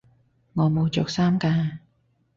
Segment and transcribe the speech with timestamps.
[0.53, 1.77] 我冇着衫㗎